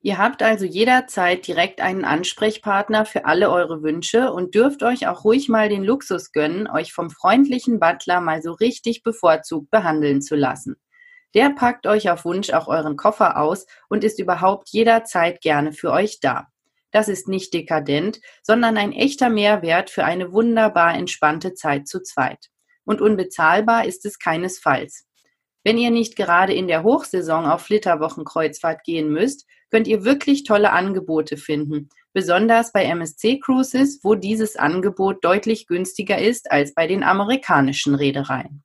Ihr 0.00 0.16
habt 0.16 0.42
also 0.42 0.64
jederzeit 0.64 1.46
direkt 1.46 1.82
einen 1.82 2.06
Ansprechpartner 2.06 3.04
für 3.04 3.26
alle 3.26 3.50
eure 3.50 3.82
Wünsche 3.82 4.32
und 4.32 4.54
dürft 4.54 4.82
euch 4.82 5.06
auch 5.06 5.24
ruhig 5.24 5.50
mal 5.50 5.68
den 5.68 5.84
Luxus 5.84 6.32
gönnen, 6.32 6.66
euch 6.66 6.94
vom 6.94 7.10
freundlichen 7.10 7.78
Butler 7.78 8.22
mal 8.22 8.40
so 8.40 8.52
richtig 8.52 9.02
bevorzugt 9.02 9.70
behandeln 9.70 10.22
zu 10.22 10.34
lassen. 10.34 10.76
Der 11.34 11.50
packt 11.50 11.86
euch 11.86 12.10
auf 12.10 12.24
Wunsch 12.24 12.50
auch 12.50 12.68
euren 12.68 12.96
Koffer 12.96 13.36
aus 13.36 13.66
und 13.88 14.04
ist 14.04 14.18
überhaupt 14.18 14.70
jederzeit 14.70 15.40
gerne 15.40 15.72
für 15.72 15.92
euch 15.92 16.20
da. 16.20 16.48
Das 16.90 17.08
ist 17.08 17.28
nicht 17.28 17.52
dekadent, 17.52 18.20
sondern 18.42 18.76
ein 18.78 18.92
echter 18.92 19.28
Mehrwert 19.28 19.90
für 19.90 20.04
eine 20.04 20.32
wunderbar 20.32 20.94
entspannte 20.94 21.54
Zeit 21.54 21.86
zu 21.86 22.02
zweit. 22.02 22.46
Und 22.84 23.02
unbezahlbar 23.02 23.84
ist 23.84 24.06
es 24.06 24.18
keinesfalls. 24.18 25.04
Wenn 25.64 25.76
ihr 25.76 25.90
nicht 25.90 26.16
gerade 26.16 26.54
in 26.54 26.66
der 26.66 26.82
Hochsaison 26.82 27.44
auf 27.44 27.62
Flitterwochenkreuzfahrt 27.62 28.84
gehen 28.84 29.10
müsst, 29.10 29.46
könnt 29.70 29.86
ihr 29.86 30.04
wirklich 30.04 30.44
tolle 30.44 30.72
Angebote 30.72 31.36
finden. 31.36 31.90
Besonders 32.14 32.72
bei 32.72 32.84
MSC 32.84 33.38
Cruises, 33.38 34.00
wo 34.02 34.14
dieses 34.14 34.56
Angebot 34.56 35.22
deutlich 35.22 35.66
günstiger 35.66 36.18
ist 36.18 36.50
als 36.50 36.72
bei 36.72 36.86
den 36.86 37.02
amerikanischen 37.02 37.94
Reedereien. 37.94 38.64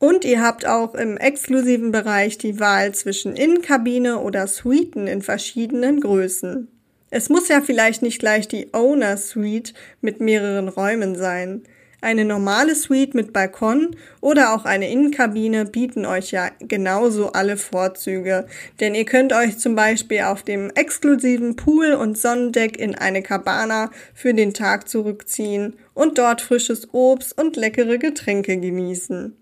Und 0.00 0.24
ihr 0.24 0.42
habt 0.42 0.64
auch 0.64 0.94
im 0.94 1.16
exklusiven 1.16 1.90
Bereich 1.90 2.38
die 2.38 2.60
Wahl 2.60 2.94
zwischen 2.94 3.34
Innenkabine 3.34 4.20
oder 4.20 4.46
Suiten 4.46 5.08
in 5.08 5.22
verschiedenen 5.22 6.00
Größen. 6.00 6.68
Es 7.10 7.28
muss 7.28 7.48
ja 7.48 7.60
vielleicht 7.62 8.02
nicht 8.02 8.20
gleich 8.20 8.46
die 8.46 8.72
Owner 8.74 9.16
Suite 9.16 9.74
mit 10.00 10.20
mehreren 10.20 10.68
Räumen 10.68 11.16
sein. 11.16 11.62
Eine 12.00 12.24
normale 12.24 12.76
Suite 12.76 13.14
mit 13.14 13.32
Balkon 13.32 13.96
oder 14.20 14.54
auch 14.54 14.64
eine 14.64 14.88
Innenkabine 14.88 15.64
bieten 15.64 16.06
euch 16.06 16.30
ja 16.30 16.50
genauso 16.60 17.32
alle 17.32 17.56
Vorzüge, 17.56 18.46
denn 18.78 18.94
ihr 18.94 19.04
könnt 19.04 19.32
euch 19.32 19.58
zum 19.58 19.74
Beispiel 19.74 20.20
auf 20.20 20.44
dem 20.44 20.70
exklusiven 20.76 21.56
Pool 21.56 21.94
und 21.94 22.16
Sonnendeck 22.16 22.78
in 22.78 22.94
eine 22.94 23.22
Cabana 23.22 23.90
für 24.14 24.32
den 24.32 24.54
Tag 24.54 24.88
zurückziehen 24.88 25.74
und 25.92 26.18
dort 26.18 26.40
frisches 26.40 26.94
Obst 26.94 27.36
und 27.36 27.56
leckere 27.56 27.98
Getränke 27.98 28.58
genießen 28.58 29.37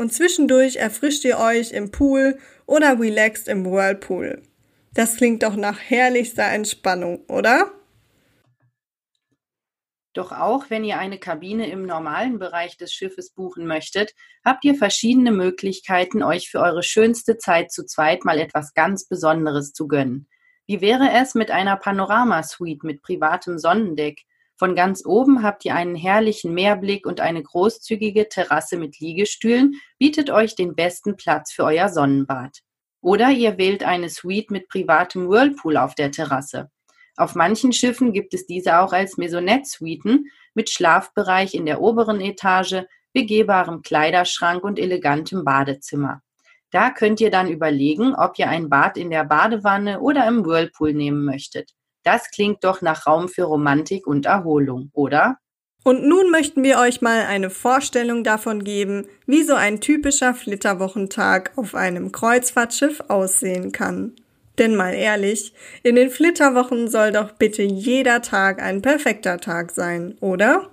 und 0.00 0.14
zwischendurch 0.14 0.76
erfrischt 0.76 1.24
ihr 1.26 1.38
euch 1.38 1.72
im 1.72 1.90
Pool 1.90 2.38
oder 2.64 2.98
relaxt 2.98 3.48
im 3.48 3.66
Whirlpool. 3.66 4.42
Das 4.94 5.16
klingt 5.16 5.42
doch 5.42 5.56
nach 5.56 5.78
herrlichster 5.78 6.46
Entspannung, 6.46 7.24
oder? 7.28 7.70
Doch 10.14 10.32
auch 10.32 10.70
wenn 10.70 10.84
ihr 10.84 10.98
eine 10.98 11.18
Kabine 11.18 11.70
im 11.70 11.84
normalen 11.84 12.38
Bereich 12.38 12.78
des 12.78 12.92
Schiffes 12.92 13.30
buchen 13.30 13.66
möchtet, 13.66 14.14
habt 14.42 14.64
ihr 14.64 14.74
verschiedene 14.74 15.32
Möglichkeiten, 15.32 16.22
euch 16.22 16.50
für 16.50 16.60
eure 16.60 16.82
schönste 16.82 17.36
Zeit 17.36 17.70
zu 17.70 17.84
zweit 17.84 18.24
mal 18.24 18.38
etwas 18.38 18.72
ganz 18.72 19.06
Besonderes 19.06 19.72
zu 19.72 19.86
gönnen. 19.86 20.26
Wie 20.66 20.80
wäre 20.80 21.10
es 21.12 21.34
mit 21.34 21.50
einer 21.50 21.76
Panorama-Suite 21.76 22.84
mit 22.84 23.02
privatem 23.02 23.58
Sonnendeck, 23.58 24.22
von 24.60 24.74
ganz 24.74 25.06
oben 25.06 25.42
habt 25.42 25.64
ihr 25.64 25.74
einen 25.74 25.94
herrlichen 25.94 26.52
Meerblick 26.52 27.06
und 27.06 27.22
eine 27.22 27.42
großzügige 27.42 28.28
Terrasse 28.28 28.76
mit 28.76 29.00
Liegestühlen 29.00 29.76
bietet 29.98 30.28
euch 30.28 30.54
den 30.54 30.74
besten 30.74 31.16
Platz 31.16 31.50
für 31.50 31.64
euer 31.64 31.88
Sonnenbad. 31.88 32.58
Oder 33.00 33.30
ihr 33.30 33.56
wählt 33.56 33.82
eine 33.82 34.10
Suite 34.10 34.50
mit 34.50 34.68
privatem 34.68 35.30
Whirlpool 35.30 35.78
auf 35.78 35.94
der 35.94 36.10
Terrasse. 36.10 36.70
Auf 37.16 37.34
manchen 37.34 37.72
Schiffen 37.72 38.12
gibt 38.12 38.34
es 38.34 38.44
diese 38.44 38.80
auch 38.80 38.92
als 38.92 39.16
Maisonette-Suiten 39.16 40.26
mit 40.52 40.68
Schlafbereich 40.68 41.54
in 41.54 41.64
der 41.64 41.80
oberen 41.80 42.20
Etage, 42.20 42.82
begehbarem 43.14 43.80
Kleiderschrank 43.80 44.62
und 44.62 44.78
elegantem 44.78 45.42
Badezimmer. 45.42 46.20
Da 46.70 46.90
könnt 46.90 47.22
ihr 47.22 47.30
dann 47.30 47.48
überlegen, 47.48 48.14
ob 48.14 48.38
ihr 48.38 48.50
ein 48.50 48.68
Bad 48.68 48.98
in 48.98 49.08
der 49.08 49.24
Badewanne 49.24 50.00
oder 50.00 50.28
im 50.28 50.44
Whirlpool 50.44 50.92
nehmen 50.92 51.24
möchtet. 51.24 51.72
Das 52.02 52.30
klingt 52.30 52.64
doch 52.64 52.82
nach 52.82 53.06
Raum 53.06 53.28
für 53.28 53.44
Romantik 53.44 54.06
und 54.06 54.26
Erholung, 54.26 54.90
oder? 54.92 55.38
Und 55.82 56.04
nun 56.04 56.30
möchten 56.30 56.62
wir 56.62 56.78
euch 56.78 57.00
mal 57.00 57.24
eine 57.24 57.48
Vorstellung 57.48 58.22
davon 58.22 58.64
geben, 58.64 59.06
wie 59.26 59.42
so 59.42 59.54
ein 59.54 59.80
typischer 59.80 60.34
Flitterwochentag 60.34 61.52
auf 61.56 61.74
einem 61.74 62.12
Kreuzfahrtschiff 62.12 63.02
aussehen 63.08 63.72
kann. 63.72 64.14
Denn 64.58 64.76
mal 64.76 64.92
ehrlich, 64.92 65.54
in 65.82 65.96
den 65.96 66.10
Flitterwochen 66.10 66.88
soll 66.88 67.12
doch 67.12 67.32
bitte 67.32 67.62
jeder 67.62 68.20
Tag 68.20 68.60
ein 68.60 68.82
perfekter 68.82 69.38
Tag 69.38 69.70
sein, 69.70 70.18
oder? 70.20 70.68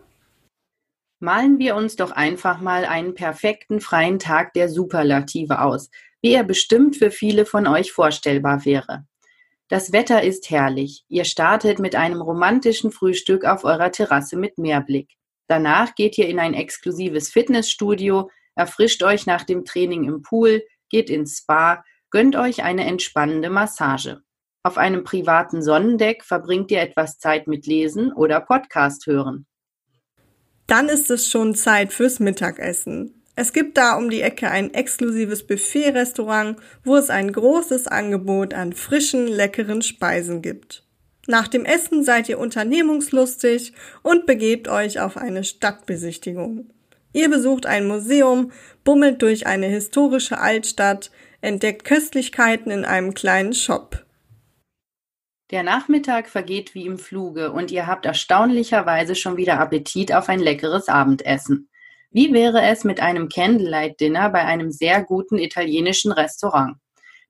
Malen 1.20 1.58
wir 1.58 1.76
uns 1.76 1.96
doch 1.96 2.12
einfach 2.12 2.60
mal 2.60 2.84
einen 2.84 3.16
perfekten 3.16 3.80
freien 3.80 4.20
Tag 4.20 4.54
der 4.54 4.68
Superlative 4.68 5.62
aus, 5.62 5.90
wie 6.22 6.34
er 6.34 6.44
bestimmt 6.44 6.98
für 6.98 7.12
viele 7.12 7.46
von 7.46 7.66
euch 7.66 7.94
vorstellbar 7.94 8.66
wäre. 8.66 9.06
Das 9.70 9.92
Wetter 9.92 10.24
ist 10.24 10.50
herrlich. 10.50 11.04
Ihr 11.10 11.26
startet 11.26 11.80
mit 11.80 11.96
einem 11.96 12.22
romantischen 12.22 12.92
Frühstück 12.92 13.44
auf 13.44 13.66
eurer 13.66 13.92
Terrasse 13.92 14.38
mit 14.38 14.58
Meerblick. 14.58 15.10
Danach 15.48 15.96
geht 15.96 16.18
ihr 16.18 16.28
in 16.28 16.40
ein 16.40 16.54
exklusives 16.54 17.30
Fitnessstudio, 17.30 18.30
erfrischt 18.56 19.04
euch 19.04 19.26
nach 19.26 19.44
dem 19.44 19.66
Training 19.66 20.06
im 20.06 20.22
Pool, 20.22 20.64
geht 20.90 21.10
ins 21.10 21.40
Spa, 21.40 21.84
gönnt 22.12 22.36
euch 22.38 22.64
eine 22.64 22.86
entspannende 22.86 23.50
Massage. 23.50 24.22
Auf 24.64 24.78
einem 24.78 25.04
privaten 25.04 25.62
Sonnendeck 25.62 26.24
verbringt 26.24 26.72
ihr 26.72 26.82
etwas 26.82 27.20
Zeit 27.20 27.48
mit 27.48 27.66
Lesen 27.68 28.14
oder 28.14 28.40
Podcast 28.40 29.06
hören. 29.06 29.48
Dann 30.66 30.90
ist 30.90 31.10
es 31.12 31.30
schon 31.30 31.56
Zeit 31.56 31.94
fürs 31.94 32.20
Mittagessen. 32.20 33.17
Es 33.40 33.54
gibt 33.54 33.78
da 33.78 33.96
um 33.96 34.10
die 34.10 34.22
Ecke 34.22 34.50
ein 34.50 34.74
exklusives 34.74 35.46
Buffet-Restaurant, 35.46 36.58
wo 36.84 36.96
es 36.96 37.12
ein 37.12 37.32
großes 37.32 37.86
Angebot 37.86 38.56
an 38.56 38.74
frischen, 38.74 39.28
leckeren 39.28 39.84
Speisen 39.84 40.42
gibt. 40.42 40.84
Nach 41.28 41.48
dem 41.48 41.64
Essen 41.64 42.04
seid 42.04 42.30
ihr 42.30 42.40
unternehmungslustig 42.40 43.74
und 44.02 44.26
begebt 44.26 44.68
euch 44.68 45.00
auf 45.00 45.18
eine 45.18 45.44
Stadtbesichtigung. 45.44 46.72
Ihr 47.14 47.30
besucht 47.30 47.68
ein 47.68 47.88
Museum, 47.88 48.52
bummelt 48.84 49.22
durch 49.22 49.46
eine 49.46 49.68
historische 49.68 50.40
Altstadt, 50.40 51.12
entdeckt 51.40 51.84
Köstlichkeiten 51.84 52.72
in 52.72 52.86
einem 52.86 53.14
kleinen 53.14 53.54
Shop. 53.54 54.04
Der 55.52 55.62
Nachmittag 55.62 56.28
vergeht 56.28 56.74
wie 56.74 56.88
im 56.88 56.98
Fluge 56.98 57.52
und 57.52 57.70
ihr 57.70 57.86
habt 57.86 58.08
erstaunlicherweise 58.08 59.14
schon 59.14 59.38
wieder 59.38 59.60
Appetit 59.60 60.12
auf 60.12 60.28
ein 60.28 60.40
leckeres 60.40 60.90
Abendessen. 60.90 61.70
Wie 62.12 62.34
wäre 62.34 62.62
es 62.64 62.84
mit 62.84 63.00
einem 63.00 63.30
Candlelight-Dinner 63.30 64.30
bei 64.30 64.46
einem 64.46 64.72
sehr 64.72 65.04
guten 65.04 65.38
italienischen 65.38 66.12
Restaurant? 66.12 66.78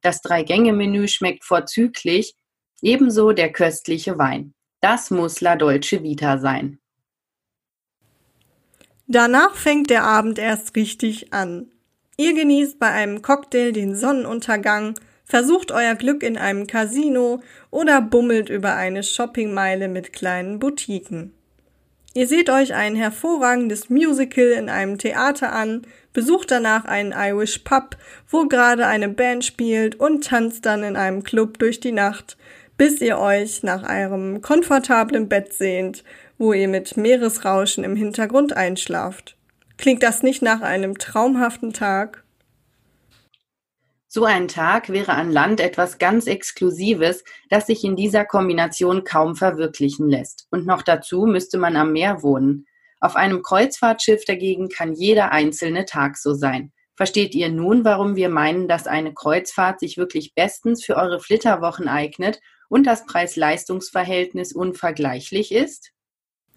Das 0.02 0.22
Drei-Gänge-Menü 0.22 1.08
schmeckt 1.08 1.44
vorzüglich, 1.44 2.36
ebenso 2.82 3.32
der 3.32 3.52
köstliche 3.52 4.18
Wein. 4.18 4.54
Das 4.82 5.10
muss 5.10 5.42
La 5.42 5.56
Dolce 5.56 6.04
Vita 6.04 6.38
sein. 6.38 6.80
Danach 9.08 9.56
fängt 9.56 9.90
der 9.90 10.04
Abend 10.04 10.38
erst 10.38 10.76
richtig 10.76 11.34
an. 11.34 11.72
Ihr 12.18 12.34
genießt 12.34 12.78
bei 12.78 12.92
einem 12.92 13.22
Cocktail 13.22 13.72
den 13.72 13.96
Sonnenuntergang, 13.96 15.00
versucht 15.24 15.72
euer 15.72 15.96
Glück 15.96 16.24
in 16.24 16.38
einem 16.38 16.68
Casino 16.68 17.42
oder 17.70 18.02
bummelt 18.02 18.50
über 18.50 18.76
eine 18.76 19.04
Shoppingmeile 19.04 19.88
mit 19.88 20.14
kleinen 20.14 20.60
Boutiquen. 20.60 21.37
Ihr 22.18 22.28
seht 22.28 22.50
euch 22.50 22.74
ein 22.74 22.96
hervorragendes 22.96 23.92
Musical 23.92 24.48
in 24.48 24.70
einem 24.70 24.98
Theater 24.98 25.54
an, 25.54 25.84
besucht 26.14 26.50
danach 26.50 26.86
einen 26.86 27.14
Irish 27.16 27.60
Pub, 27.60 27.96
wo 28.28 28.48
gerade 28.48 28.88
eine 28.88 29.08
Band 29.08 29.46
spielt 29.46 30.00
und 30.00 30.24
tanzt 30.24 30.66
dann 30.66 30.82
in 30.82 30.96
einem 30.96 31.22
Club 31.22 31.60
durch 31.60 31.80
die 31.80 31.92
Nacht, 31.92 32.36
bis 32.76 33.02
ihr 33.02 33.20
euch 33.20 33.62
nach 33.62 33.88
eurem 33.88 34.42
komfortablen 34.42 35.30
Bett 35.30 35.54
sehnt, 35.54 36.04
wo 36.40 36.54
ihr 36.54 36.68
mit 36.68 36.98
Meeresrauschen 36.98 37.84
im 37.84 37.96
Hintergrund 37.96 38.58
einschlaft. 38.58 39.36
Klingt 39.78 40.02
das 40.02 40.24
nicht 40.24 40.42
nach 40.42 40.62
einem 40.62 40.98
traumhaften 40.98 41.72
Tag? 41.72 42.24
So 44.10 44.24
ein 44.24 44.48
Tag 44.48 44.88
wäre 44.90 45.14
an 45.14 45.32
Land 45.32 45.60
etwas 45.60 45.98
ganz 45.98 46.28
Exklusives, 46.28 47.26
das 47.50 47.68
sich 47.68 47.84
in 47.84 47.98
dieser 47.98 48.24
Kombination 48.24 49.04
kaum 49.04 49.36
verwirklichen 49.36 50.10
lässt. 50.10 50.48
Und 50.50 50.66
noch 50.66 50.82
dazu 50.82 51.26
müsste 51.26 51.58
man 51.58 51.76
am 51.76 51.92
Meer 51.92 52.24
wohnen. 52.24 52.66
Auf 53.02 53.18
einem 53.18 53.44
Kreuzfahrtschiff 53.44 54.24
dagegen 54.24 54.70
kann 54.70 54.94
jeder 54.94 55.32
einzelne 55.34 55.86
Tag 55.86 56.18
so 56.18 56.34
sein. 56.34 56.72
Versteht 56.96 57.36
ihr 57.36 57.50
nun, 57.50 57.84
warum 57.84 58.16
wir 58.16 58.30
meinen, 58.30 58.70
dass 58.70 58.88
eine 58.88 59.14
Kreuzfahrt 59.14 59.82
sich 59.82 59.98
wirklich 59.98 60.34
bestens 60.34 60.84
für 60.84 60.96
eure 60.96 61.20
Flitterwochen 61.20 61.90
eignet 61.90 62.40
und 62.70 62.88
das 62.88 63.06
Preis-Leistungs-Verhältnis 63.06 64.54
unvergleichlich 64.54 65.52
ist? 65.52 65.92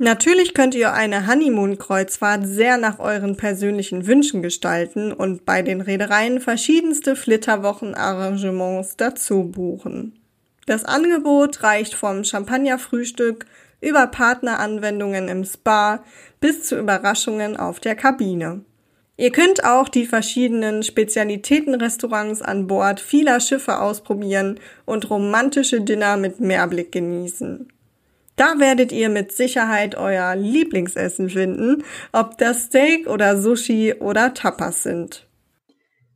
Natürlich 0.02 0.54
könnt 0.54 0.74
ihr 0.74 0.94
eine 0.94 1.26
Honeymoon-Kreuzfahrt 1.26 2.46
sehr 2.46 2.78
nach 2.78 3.00
euren 3.00 3.36
persönlichen 3.36 4.06
Wünschen 4.06 4.40
gestalten 4.40 5.12
und 5.12 5.44
bei 5.44 5.60
den 5.60 5.82
Reedereien 5.82 6.40
verschiedenste 6.40 7.16
Flitterwochen-Arrangements 7.16 8.96
dazu 8.96 9.44
buchen. 9.44 10.18
Das 10.64 10.86
Angebot 10.86 11.62
reicht 11.62 11.92
vom 11.92 12.24
Champagnerfrühstück 12.24 13.44
über 13.82 14.06
Partneranwendungen 14.06 15.28
im 15.28 15.44
Spa 15.44 16.02
bis 16.40 16.62
zu 16.62 16.78
Überraschungen 16.78 17.58
auf 17.58 17.78
der 17.78 17.94
Kabine. 17.94 18.64
Ihr 19.18 19.32
könnt 19.32 19.64
auch 19.64 19.90
die 19.90 20.06
verschiedenen 20.06 20.82
Spezialitätenrestaurants 20.82 22.40
an 22.40 22.66
Bord 22.66 23.00
vieler 23.00 23.38
Schiffe 23.38 23.78
ausprobieren 23.78 24.60
und 24.86 25.10
romantische 25.10 25.82
Dinner 25.82 26.16
mit 26.16 26.40
Meerblick 26.40 26.90
genießen. 26.90 27.70
Da 28.40 28.58
werdet 28.58 28.90
ihr 28.90 29.10
mit 29.10 29.32
Sicherheit 29.32 29.96
euer 29.96 30.34
Lieblingsessen 30.34 31.28
finden, 31.28 31.84
ob 32.10 32.38
das 32.38 32.64
Steak 32.64 33.06
oder 33.06 33.36
Sushi 33.36 33.96
oder 34.00 34.32
Tapas 34.32 34.82
sind. 34.82 35.28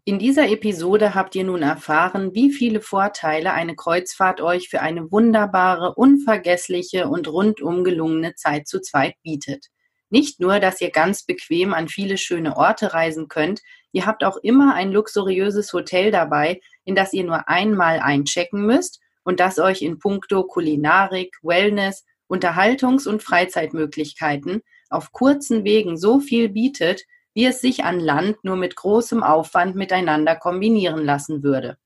In 0.07 0.19
dieser 0.19 0.49
Episode 0.49 1.15
habt 1.15 1.35
ihr 1.35 1.45
nun 1.45 1.61
erfahren, 1.61 2.35
wie 2.35 2.51
viele 2.51 2.81
Vorteile 2.81 3.53
eine 3.53 3.77
Kreuzfahrt 3.77 4.41
euch 4.41 4.71
für 4.71 4.81
eine 4.81 5.13
wunderbare, 5.13 5.97
unvergessliche 5.97 7.09
und 7.09 7.29
rundum 7.29 7.85
gelungene 7.85 8.35
Zeit 8.37 8.69
zu 8.69 8.81
zweit 8.81 9.17
bietet. 9.23 9.67
Nicht 10.09 10.41
nur, 10.41 10.61
dass 10.61 10.81
ihr 10.81 10.91
ganz 10.91 11.25
bequem 11.25 11.75
an 11.75 11.89
viele 11.89 12.17
schöne 12.17 12.57
Orte 12.57 12.95
reisen 12.95 13.29
könnt, 13.29 13.61
ihr 13.93 14.07
habt 14.07 14.25
auch 14.25 14.39
immer 14.39 14.73
ein 14.73 14.93
luxuriöses 14.93 15.71
Hotel 15.75 16.11
dabei, 16.11 16.63
in 16.87 16.95
das 16.95 17.13
ihr 17.13 17.25
nur 17.25 17.51
einmal 17.51 17.99
einchecken 17.99 18.65
müsst 18.65 19.01
und 19.25 19.41
das 19.41 19.59
euch 19.59 19.83
in 19.83 19.99
puncto 19.99 20.45
Kulinarik, 20.45 21.37
Wellness 21.43 22.03
Unterhaltungs- 22.29 23.07
und 23.07 23.23
Freizeitmöglichkeiten 23.23 24.63
auf 24.91 25.13
kurzen 25.13 25.65
Wegen 25.65 25.97
so 25.97 26.21
viel 26.21 26.49
bietet, 26.49 27.03
wie 27.35 27.47
es 27.47 27.61
sich 27.61 27.85
an 27.85 28.01
Land 28.01 28.45
nur 28.45 28.57
mit 28.57 28.77
großem 28.77 29.23
Aufwand 29.23 29.75
miteinander 29.75 30.37
kombinieren 30.37 31.05
lassen 31.05 31.43
würde. 31.43 31.77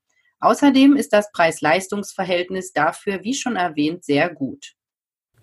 Außerdem 0.40 0.94
ist 0.94 1.12
das 1.12 1.32
Preis-Leistungs-Verhältnis 1.32 2.72
dafür, 2.72 3.24
wie 3.24 3.34
schon 3.34 3.56
erwähnt, 3.56 4.04
sehr 4.04 4.32
gut. 4.32 4.74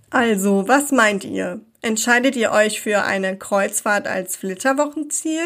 Also, 0.09 0.67
was 0.67 0.91
meint 0.91 1.25
ihr? 1.25 1.59
Entscheidet 1.81 2.35
ihr 2.35 2.51
euch 2.51 2.79
für 2.79 3.03
eine 3.03 3.37
Kreuzfahrt 3.37 4.07
als 4.07 4.37
Flitterwochenziel? 4.37 5.43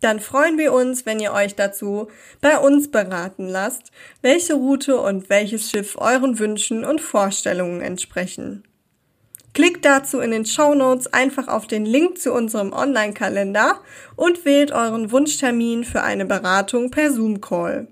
Dann 0.00 0.20
freuen 0.20 0.58
wir 0.58 0.72
uns, 0.72 1.06
wenn 1.06 1.20
ihr 1.20 1.32
euch 1.32 1.54
dazu 1.54 2.08
bei 2.40 2.58
uns 2.58 2.90
beraten 2.90 3.46
lasst, 3.48 3.90
welche 4.20 4.54
Route 4.54 5.00
und 5.00 5.30
welches 5.30 5.70
Schiff 5.70 5.96
euren 5.96 6.38
Wünschen 6.38 6.84
und 6.84 7.00
Vorstellungen 7.00 7.80
entsprechen. 7.80 8.64
Klickt 9.54 9.84
dazu 9.84 10.18
in 10.18 10.32
den 10.32 10.44
Show 10.44 10.74
Notes 10.74 11.06
einfach 11.12 11.46
auf 11.46 11.68
den 11.68 11.86
Link 11.86 12.18
zu 12.18 12.32
unserem 12.32 12.72
Online-Kalender 12.72 13.80
und 14.16 14.44
wählt 14.44 14.72
euren 14.72 15.12
Wunschtermin 15.12 15.84
für 15.84 16.02
eine 16.02 16.26
Beratung 16.26 16.90
per 16.90 17.12
Zoom-Call. 17.12 17.86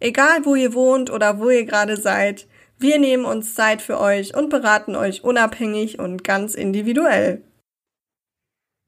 Egal 0.00 0.44
wo 0.44 0.54
ihr 0.54 0.72
wohnt 0.72 1.10
oder 1.10 1.38
wo 1.38 1.50
ihr 1.50 1.66
gerade 1.66 1.98
seid, 1.98 2.48
wir 2.78 2.98
nehmen 2.98 3.26
uns 3.26 3.54
Zeit 3.54 3.82
für 3.82 4.00
euch 4.00 4.34
und 4.34 4.48
beraten 4.48 4.96
euch 4.96 5.22
unabhängig 5.22 5.98
und 5.98 6.24
ganz 6.24 6.54
individuell. 6.54 7.42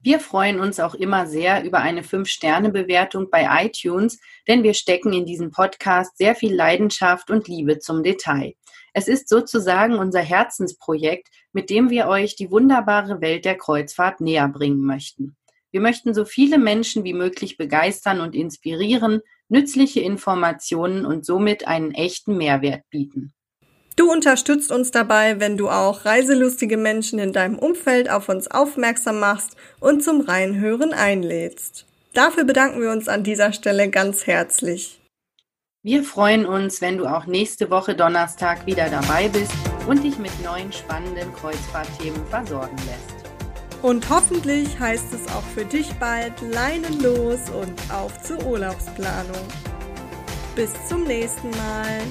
Wir 0.01 0.19
freuen 0.19 0.59
uns 0.59 0.79
auch 0.79 0.95
immer 0.95 1.27
sehr 1.27 1.63
über 1.63 1.79
eine 1.79 2.01
5-Sterne-Bewertung 2.01 3.29
bei 3.29 3.65
iTunes, 3.65 4.19
denn 4.47 4.63
wir 4.63 4.73
stecken 4.73 5.13
in 5.13 5.25
diesem 5.25 5.51
Podcast 5.51 6.17
sehr 6.17 6.35
viel 6.35 6.55
Leidenschaft 6.55 7.29
und 7.29 7.47
Liebe 7.47 7.79
zum 7.79 8.01
Detail. 8.01 8.53
Es 8.93 9.07
ist 9.07 9.29
sozusagen 9.29 9.95
unser 9.95 10.21
Herzensprojekt, 10.21 11.27
mit 11.53 11.69
dem 11.69 11.89
wir 11.89 12.07
euch 12.07 12.35
die 12.35 12.51
wunderbare 12.51 13.21
Welt 13.21 13.45
der 13.45 13.57
Kreuzfahrt 13.57 14.21
näher 14.21 14.47
bringen 14.47 14.81
möchten. 14.81 15.35
Wir 15.71 15.81
möchten 15.81 16.13
so 16.13 16.25
viele 16.25 16.57
Menschen 16.57 17.03
wie 17.03 17.13
möglich 17.13 17.57
begeistern 17.57 18.21
und 18.21 18.33
inspirieren, 18.35 19.21
nützliche 19.49 19.99
Informationen 19.99 21.05
und 21.05 21.25
somit 21.25 21.67
einen 21.67 21.91
echten 21.93 22.37
Mehrwert 22.37 22.83
bieten. 22.89 23.33
Du 23.95 24.09
unterstützt 24.09 24.71
uns 24.71 24.91
dabei, 24.91 25.39
wenn 25.39 25.57
du 25.57 25.69
auch 25.69 26.05
reiselustige 26.05 26.77
Menschen 26.77 27.19
in 27.19 27.33
deinem 27.33 27.59
Umfeld 27.59 28.09
auf 28.09 28.29
uns 28.29 28.49
aufmerksam 28.49 29.19
machst 29.19 29.57
und 29.79 30.03
zum 30.03 30.21
Reinhören 30.21 30.93
einlädst. 30.93 31.85
Dafür 32.13 32.45
bedanken 32.45 32.81
wir 32.81 32.91
uns 32.91 33.07
an 33.07 33.23
dieser 33.23 33.51
Stelle 33.51 33.89
ganz 33.89 34.25
herzlich. 34.25 34.98
Wir 35.89 36.03
freuen 36.03 36.45
uns, 36.45 36.81
wenn 36.81 36.99
du 36.99 37.07
auch 37.07 37.25
nächste 37.25 37.71
Woche 37.71 37.95
Donnerstag 37.95 38.67
wieder 38.67 38.91
dabei 38.91 39.27
bist 39.27 39.51
und 39.87 40.03
dich 40.03 40.19
mit 40.19 40.29
neuen 40.43 40.71
spannenden 40.71 41.33
Kreuzfahrtthemen 41.33 42.27
versorgen 42.27 42.77
lässt. 42.85 43.27
Und 43.81 44.07
hoffentlich 44.07 44.79
heißt 44.79 45.11
es 45.15 45.27
auch 45.33 45.41
für 45.55 45.65
dich 45.65 45.91
bald 45.93 46.39
Leinen 46.41 47.01
los 47.01 47.39
und 47.59 47.73
auf 47.91 48.21
zur 48.21 48.37
Urlaubsplanung. 48.45 49.47
Bis 50.55 50.69
zum 50.87 51.05
nächsten 51.05 51.49
Mal. 51.49 52.01